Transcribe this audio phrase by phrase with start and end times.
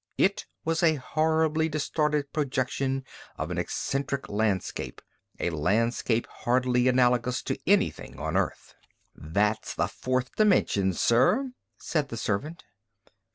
[0.17, 3.05] It was a horribly distorted projection
[3.37, 4.99] of an eccentric landscape,
[5.39, 8.73] a landscape hardly analogous to anything on Earth.
[9.13, 12.63] "That's the fourth dimension, sir," said the servant.